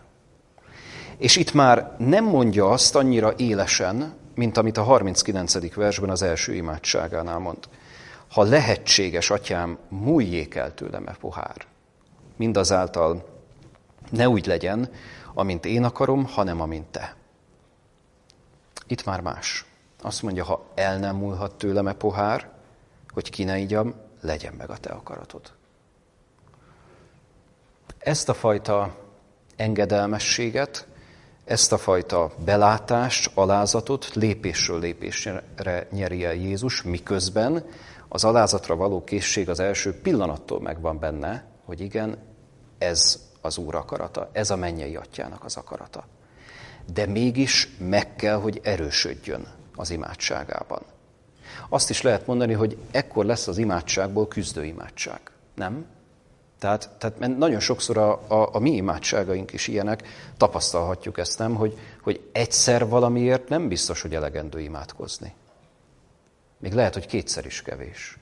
[1.18, 5.76] És itt már nem mondja azt annyira élesen, mint amit a 39.
[5.76, 7.58] versben az első imádságánál mond.
[8.32, 11.56] Ha lehetséges, atyám, múljék el tőlem e pohár.
[12.36, 13.26] Mindazáltal
[14.10, 14.90] ne úgy legyen,
[15.34, 17.17] amint én akarom, hanem amint te.
[18.88, 19.66] Itt már más.
[20.02, 22.50] Azt mondja, ha el nem múlhat tőlem e pohár,
[23.14, 25.42] hogy ki ne igyam, legyen meg a te akaratod.
[27.98, 28.96] Ezt a fajta
[29.56, 30.88] engedelmességet,
[31.46, 35.44] ezt a fajta belátást, alázatot lépésről lépésre
[35.92, 37.66] nyeri el Jézus, miközben
[38.08, 42.18] az alázatra való készség az első pillanattól megvan benne, hogy igen,
[42.78, 46.06] ez az Úr akarata, ez a mennyei atyának az akarata.
[46.94, 50.82] De mégis meg kell, hogy erősödjön az imádságában.
[51.70, 55.20] Azt is lehet mondani, hogy ekkor lesz az imádságból küzdő imádság.
[55.56, 55.86] Nem?
[56.60, 60.08] Tehát, tehát nagyon sokszor a, a, a mi imádságaink is ilyenek,
[60.38, 61.56] tapasztalhatjuk ezt, nem?
[61.56, 65.34] Hogy, hogy egyszer valamiért nem biztos, hogy elegendő imádkozni.
[66.58, 68.18] Még lehet, hogy kétszer is kevés.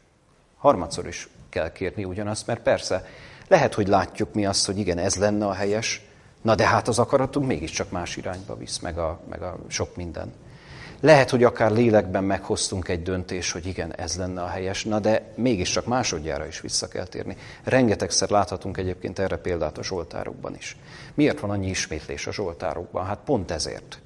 [0.57, 3.07] Harmadszor is kell kérni ugyanazt, mert persze
[3.47, 6.01] lehet, hogy látjuk mi azt, hogy igen, ez lenne a helyes,
[6.45, 10.33] na de hát az akaratunk mégiscsak más irányba visz, meg a, meg a sok minden.
[10.99, 15.31] Lehet, hogy akár lélekben meghoztunk egy döntés, hogy igen, ez lenne a helyes, na de
[15.35, 17.37] mégiscsak másodjára is vissza kell térni.
[17.63, 20.77] Rengetegszer láthatunk egyébként erre példát a Zsoltárokban is.
[21.13, 23.05] Miért van annyi ismétlés a Zsoltárokban?
[23.05, 24.01] Hát pont ezért.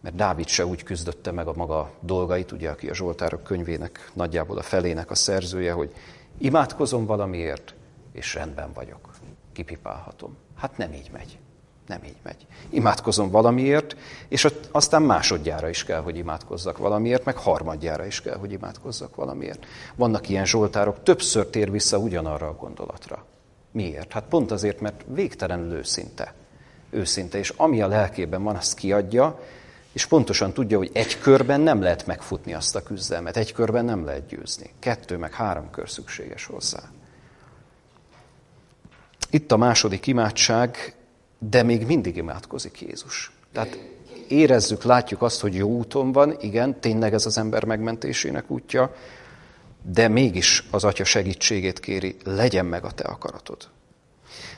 [0.00, 4.58] Mert Dávid se úgy küzdötte meg a maga dolgait, ugye, aki a Zsoltárok könyvének nagyjából
[4.58, 5.92] a felének a szerzője, hogy
[6.38, 7.74] imádkozom valamiért,
[8.12, 9.10] és rendben vagyok.
[9.52, 10.36] Kipipálhatom.
[10.56, 11.38] Hát nem így megy.
[11.90, 12.46] Nem így megy.
[12.68, 13.96] Imádkozom valamiért,
[14.28, 19.66] és aztán másodjára is kell, hogy imádkozzak valamiért, meg harmadjára is kell, hogy imádkozzak valamiért.
[19.94, 23.24] Vannak ilyen zsoltárok, többször tér vissza ugyanarra a gondolatra.
[23.72, 24.12] Miért?
[24.12, 26.34] Hát pont azért, mert végtelenül őszinte.
[26.90, 29.40] Őszinte, és ami a lelkében van, azt kiadja,
[29.92, 34.04] és pontosan tudja, hogy egy körben nem lehet megfutni azt a küzdelmet, egy körben nem
[34.04, 34.70] lehet győzni.
[34.78, 36.80] Kettő meg három kör szükséges hozzá.
[39.30, 40.94] Itt a második imádság,
[41.48, 43.32] de még mindig imádkozik Jézus.
[43.52, 43.78] Tehát
[44.28, 48.94] érezzük, látjuk azt, hogy jó úton van, igen, tényleg ez az ember megmentésének útja,
[49.82, 53.68] de mégis az Atya segítségét kéri, legyen meg a te akaratod.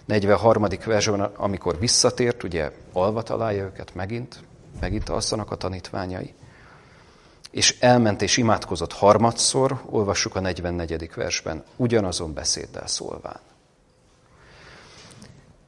[0.05, 0.67] 43.
[0.85, 4.43] versben, amikor visszatért, ugye alva találja őket megint,
[4.81, 6.35] megint alszanak a tanítványai,
[7.51, 11.11] és elment és imádkozott harmadszor, olvassuk a 44.
[11.15, 13.41] versben, ugyanazon beszéddel szólván.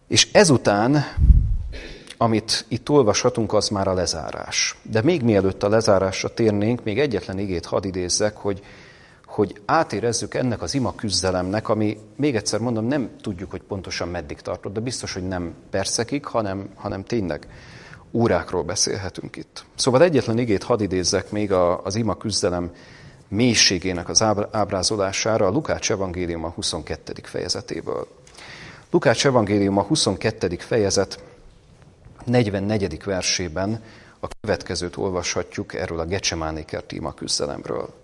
[0.09, 1.05] És ezután,
[2.17, 4.79] amit itt olvashatunk, az már a lezárás.
[4.83, 8.63] De még mielőtt a lezárásra térnénk, még egyetlen igét hadd idézzek, hogy,
[9.27, 14.41] hogy átérezzük ennek az ima küzdelemnek, ami még egyszer mondom, nem tudjuk, hogy pontosan meddig
[14.41, 17.49] tartott, de biztos, hogy nem percekig, hanem, hanem tényleg
[18.13, 19.65] órákról beszélhetünk itt.
[19.75, 21.53] Szóval egyetlen igét hadd idézzek még
[21.83, 22.71] az ima küzdelem
[23.29, 27.13] mélységének az ábrázolására a Lukács evangélium a 22.
[27.23, 28.07] fejezetéből.
[28.95, 30.57] Lukács evangélium a 22.
[30.59, 31.25] fejezet
[32.25, 33.05] 44.
[33.05, 33.83] versében
[34.21, 37.95] a következőt olvashatjuk erről a Gecsemáné tíma küzdelemről.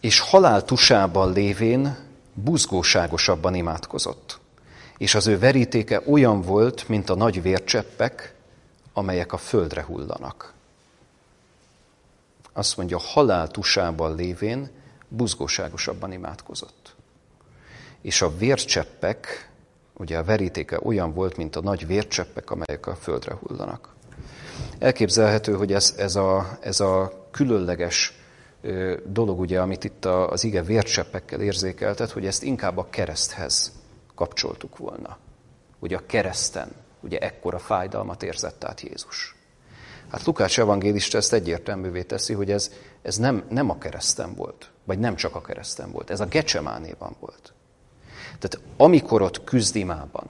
[0.00, 1.96] És halál tusában lévén
[2.34, 4.38] buzgóságosabban imádkozott,
[4.98, 8.34] és az ő verítéke olyan volt, mint a nagy vércseppek,
[8.92, 10.52] amelyek a földre hullanak.
[12.52, 14.70] Azt mondja, halál tusában lévén
[15.08, 16.79] buzgóságosabban imádkozott
[18.02, 19.50] és a vércseppek,
[19.94, 23.94] ugye a verítéke olyan volt, mint a nagy vércseppek, amelyek a földre hullanak.
[24.78, 28.14] Elképzelhető, hogy ez, ez, a, ez a különleges
[29.04, 33.72] dolog, ugye, amit itt az ige vércseppekkel érzékeltet, hogy ezt inkább a kereszthez
[34.14, 35.18] kapcsoltuk volna.
[35.78, 39.34] Ugye a kereszten, ugye ekkora fájdalmat érzett át Jézus.
[40.10, 42.72] Hát Lukács evangélista ezt egyértelművé teszi, hogy ez,
[43.02, 47.16] ez nem, nem a kereszten volt, vagy nem csak a kereszten volt, ez a Gecsemánéban
[47.20, 47.52] volt.
[48.40, 50.26] Tehát amikor ott küzdimában,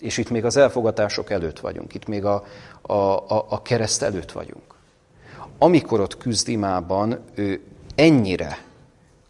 [0.00, 2.44] és itt még az elfogatások előtt vagyunk, itt még a,
[2.80, 4.74] a, a, a kereszt előtt vagyunk,
[5.58, 7.60] amikor ott küzdimában ő
[7.94, 8.64] ennyire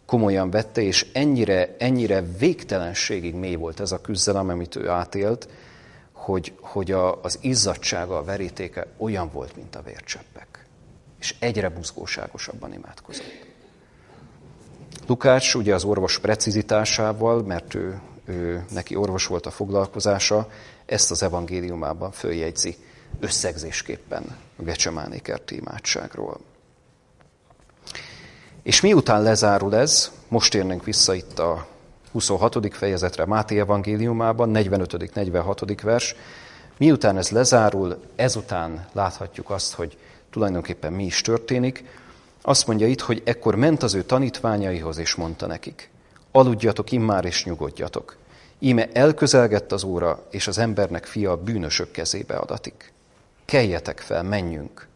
[0.05, 5.49] komolyan vette, és ennyire, ennyire végtelenségig mély volt ez a küzdelem, amit ő átélt,
[6.11, 10.65] hogy, hogy a, az izzadsága, a verítéke olyan volt, mint a vércseppek.
[11.19, 13.46] És egyre buzgóságosabban imádkozott.
[15.07, 20.49] Lukács ugye az orvos precizitásával, mert ő, ő, neki orvos volt a foglalkozása,
[20.85, 22.75] ezt az evangéliumában följegyzi
[23.19, 24.23] összegzésképpen
[24.57, 26.39] a Gecsemáné kerti imádságról.
[28.63, 31.67] És miután lezárul ez, most érnénk vissza itt a
[32.11, 32.75] 26.
[32.75, 35.77] fejezetre Máté evangéliumában, 45.-46.
[35.83, 36.15] vers,
[36.77, 39.97] miután ez lezárul, ezután láthatjuk azt, hogy
[40.29, 41.83] tulajdonképpen mi is történik,
[42.47, 45.89] azt mondja itt, hogy ekkor ment az ő tanítványaihoz, és mondta nekik,
[46.31, 48.17] aludjatok immár és nyugodjatok.
[48.59, 52.93] Íme elközelgett az óra, és az embernek fia a bűnösök kezébe adatik.
[53.45, 54.87] Keljetek fel, menjünk.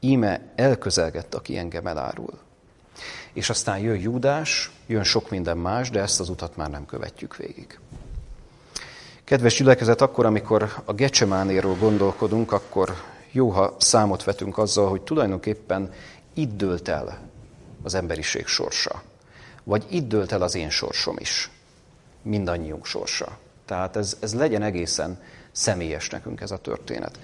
[0.00, 2.38] Íme elközelgett, aki engem elárul.
[3.32, 7.36] És aztán jön Júdás, jön sok minden más, de ezt az utat már nem követjük
[7.36, 7.78] végig.
[9.24, 12.94] Kedves gyülekezet, akkor, amikor a Gecsemánéről gondolkodunk, akkor
[13.32, 15.92] jó, ha számot vetünk azzal, hogy tulajdonképpen
[16.34, 17.18] itt dőlt el
[17.82, 19.02] az emberiség sorsa.
[19.64, 21.50] Vagy itt dőlt el az én sorsom is.
[22.22, 23.38] Mindannyiunk sorsa.
[23.64, 25.22] Tehát ez, ez legyen egészen
[25.52, 27.18] személyes nekünk ez a történet.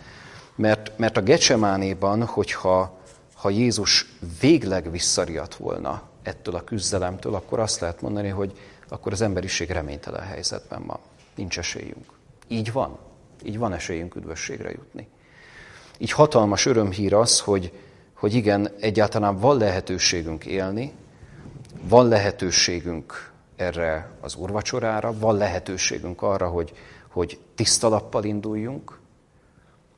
[0.54, 2.98] Mert, mert a Gecsemánéban, hogyha
[3.34, 4.06] ha Jézus
[4.40, 10.22] végleg visszariadt volna ettől a küzdelemtől, akkor azt lehet mondani, hogy akkor az emberiség reménytelen
[10.22, 10.98] helyzetben van.
[11.34, 12.06] Nincs esélyünk.
[12.48, 12.98] Így van.
[13.42, 15.08] Így van esélyünk üdvösségre jutni.
[15.98, 17.72] Így hatalmas örömhír az, hogy,
[18.18, 20.92] hogy igen, egyáltalán van lehetőségünk élni,
[21.82, 26.72] van lehetőségünk erre az urvacsorára, van lehetőségünk arra, hogy,
[27.08, 28.98] hogy tiszta lappal induljunk.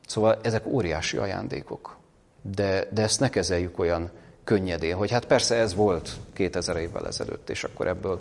[0.07, 1.97] Szóval ezek óriási ajándékok.
[2.43, 4.11] De, de ezt ne kezeljük olyan
[4.45, 8.21] könnyedén, hogy hát persze ez volt 2000 évvel ezelőtt, és akkor ebből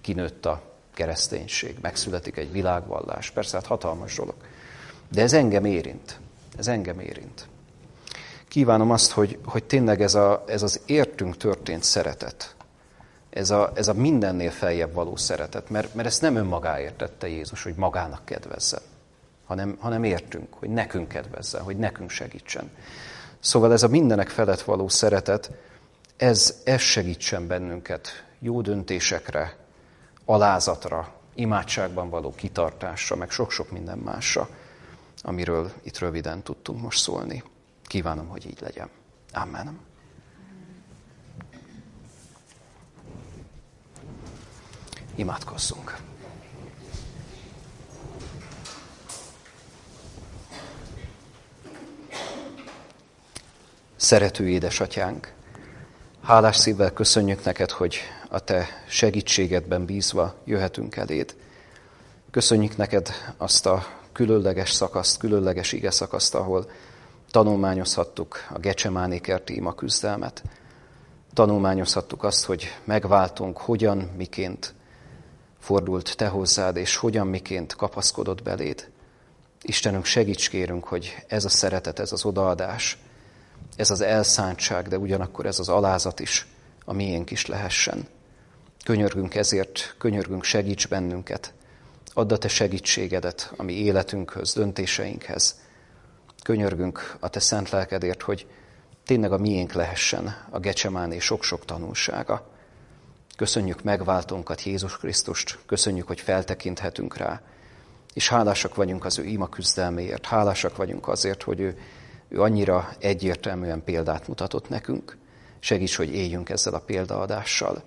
[0.00, 0.62] kinőtt a
[0.94, 3.30] kereszténység, megszületik egy világvallás.
[3.30, 4.34] Persze, hát hatalmas dolog.
[5.08, 6.18] De ez engem érint.
[6.58, 7.48] Ez engem érint.
[8.56, 12.54] Kívánom azt, hogy, hogy tényleg ez, a, ez az értünk történt szeretet,
[13.30, 17.62] ez a, ez a mindennél feljebb való szeretet, mert, mert ezt nem önmagáért tette Jézus,
[17.62, 18.80] hogy magának kedvezzen,
[19.46, 22.70] hanem, hanem értünk, hogy nekünk kedvezzen, hogy nekünk segítsen.
[23.40, 25.50] Szóval ez a mindenek felett való szeretet,
[26.16, 29.56] ez, ez segítsen bennünket jó döntésekre,
[30.24, 34.48] alázatra, imádságban való kitartásra, meg sok-sok minden másra,
[35.22, 37.42] amiről itt röviden tudtunk most szólni.
[37.86, 38.90] Kívánom, hogy így legyen.
[39.32, 39.80] Amen.
[45.14, 45.96] Imádkozzunk.
[53.96, 55.32] Szerető édesatyánk,
[56.22, 61.36] hálás szívvel köszönjük neked, hogy a te segítségedben bízva jöhetünk eléd.
[62.30, 66.70] Köszönjük neked azt a különleges szakaszt, különleges ige szakaszt, ahol
[67.36, 70.42] tanulmányozhattuk a Gecsemáni kerti ima küzdelmet.
[71.34, 74.74] Tanulmányozhattuk azt, hogy megváltunk, hogyan, miként
[75.58, 78.90] fordult te hozzád, és hogyan, miként kapaszkodott beléd.
[79.62, 82.98] Istenünk, segíts kérünk, hogy ez a szeretet, ez az odaadás,
[83.76, 86.46] ez az elszántság, de ugyanakkor ez az alázat is
[86.84, 88.08] a miénk is lehessen.
[88.84, 91.52] Könyörgünk ezért, könyörgünk, segíts bennünket.
[92.14, 95.64] Add a te segítségedet a mi életünkhöz, döntéseinkhez.
[96.46, 98.46] Könyörgünk a te szent lelkedért, hogy
[99.06, 102.46] tényleg a miénk lehessen a Gecsemáné sok-sok tanulsága.
[103.36, 107.40] Köszönjük megváltónkat, Jézus Krisztust, köszönjük, hogy feltekinthetünk rá,
[108.14, 111.78] és hálásak vagyunk az ő ima küzdelméért, hálásak vagyunk azért, hogy ő,
[112.28, 115.16] ő annyira egyértelműen példát mutatott nekünk.
[115.58, 117.82] Segíts, hogy éljünk ezzel a példaadással,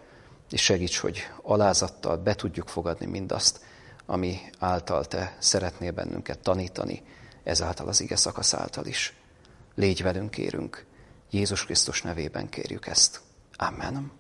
[0.51, 3.60] és segíts, hogy alázattal be tudjuk fogadni mindazt,
[4.05, 7.03] ami által te szeretnél bennünket tanítani,
[7.43, 9.13] ezáltal az ige szakasz által is.
[9.75, 10.85] Légy velünk, kérünk.
[11.29, 13.21] Jézus Krisztus nevében kérjük ezt.
[13.55, 14.11] Amen.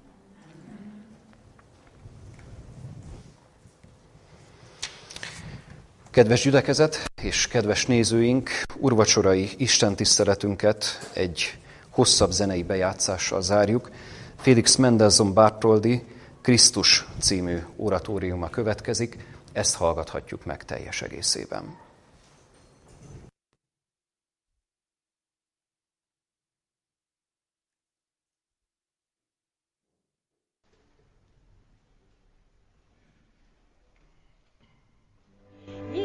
[6.11, 11.59] Kedves gyülekezet és kedves nézőink, urvacsorai Isten tiszteletünket egy
[11.89, 13.91] hosszabb zenei bejátszással zárjuk.
[14.37, 16.03] Félix Mendelssohn Bartoldi
[16.41, 21.78] Krisztus című oratóriuma következik, ezt hallgathatjuk meg teljes egészében.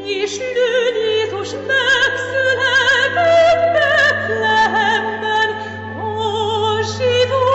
[0.05, 3.15] És nő Jézus megszületett
[3.73, 5.49] Betlehemben,
[5.97, 7.54] a zsidók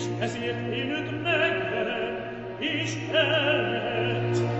[0.00, 2.22] ich es wird in und meckere,
[2.58, 4.59] ich erret.